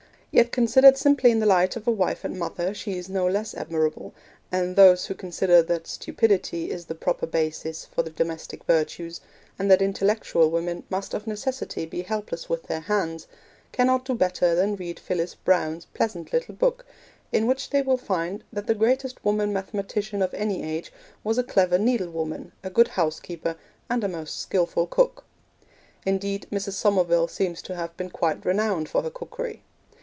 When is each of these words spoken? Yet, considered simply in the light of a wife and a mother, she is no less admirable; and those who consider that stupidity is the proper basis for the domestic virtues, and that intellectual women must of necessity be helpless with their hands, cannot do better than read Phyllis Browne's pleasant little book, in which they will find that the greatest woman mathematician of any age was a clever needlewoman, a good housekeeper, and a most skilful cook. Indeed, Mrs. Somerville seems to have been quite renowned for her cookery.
Yet, 0.33 0.53
considered 0.53 0.95
simply 0.97 1.29
in 1.29 1.39
the 1.39 1.45
light 1.45 1.75
of 1.75 1.85
a 1.85 1.91
wife 1.91 2.23
and 2.23 2.35
a 2.37 2.39
mother, 2.39 2.73
she 2.73 2.97
is 2.97 3.09
no 3.09 3.27
less 3.27 3.53
admirable; 3.53 4.13
and 4.49 4.77
those 4.77 5.07
who 5.07 5.13
consider 5.13 5.61
that 5.63 5.87
stupidity 5.87 6.71
is 6.71 6.85
the 6.85 6.95
proper 6.95 7.25
basis 7.27 7.83
for 7.83 8.01
the 8.01 8.11
domestic 8.11 8.63
virtues, 8.63 9.19
and 9.59 9.69
that 9.69 9.81
intellectual 9.81 10.49
women 10.49 10.83
must 10.89 11.13
of 11.13 11.27
necessity 11.27 11.85
be 11.85 12.03
helpless 12.03 12.47
with 12.47 12.63
their 12.63 12.79
hands, 12.79 13.27
cannot 13.73 14.05
do 14.05 14.13
better 14.15 14.55
than 14.55 14.77
read 14.77 15.01
Phyllis 15.01 15.35
Browne's 15.35 15.83
pleasant 15.93 16.31
little 16.31 16.55
book, 16.55 16.85
in 17.33 17.45
which 17.45 17.69
they 17.69 17.81
will 17.81 17.97
find 17.97 18.41
that 18.53 18.67
the 18.67 18.73
greatest 18.73 19.25
woman 19.25 19.51
mathematician 19.51 20.21
of 20.21 20.33
any 20.33 20.63
age 20.63 20.93
was 21.25 21.37
a 21.37 21.43
clever 21.43 21.77
needlewoman, 21.77 22.53
a 22.63 22.69
good 22.69 22.87
housekeeper, 22.87 23.57
and 23.89 24.01
a 24.01 24.07
most 24.07 24.39
skilful 24.39 24.87
cook. 24.87 25.25
Indeed, 26.05 26.47
Mrs. 26.49 26.75
Somerville 26.75 27.27
seems 27.27 27.61
to 27.63 27.75
have 27.75 27.97
been 27.97 28.09
quite 28.09 28.45
renowned 28.45 28.87
for 28.87 29.03
her 29.03 29.09
cookery. 29.09 29.63